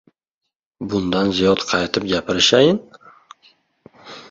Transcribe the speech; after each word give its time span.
—Bundan 0.93 1.29
ziyod 1.41 1.61
qaytib 1.73 2.09
gapirishayin? 2.15 2.83